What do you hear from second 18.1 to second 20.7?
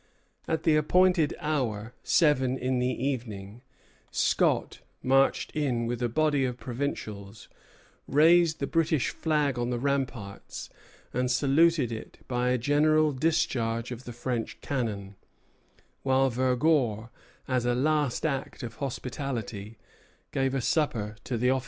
act of hospitality gave a